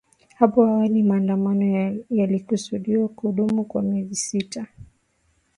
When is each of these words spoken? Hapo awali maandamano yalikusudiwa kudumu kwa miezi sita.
Hapo 0.37 0.63
awali 0.63 1.03
maandamano 1.03 1.65
yalikusudiwa 2.09 3.07
kudumu 3.07 3.63
kwa 3.65 3.81
miezi 3.81 4.15
sita. 4.15 4.67